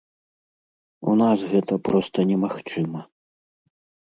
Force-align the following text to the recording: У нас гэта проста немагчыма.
У 1.11 1.13
нас 1.21 1.39
гэта 1.51 1.73
проста 1.91 2.25
немагчыма. 2.33 3.01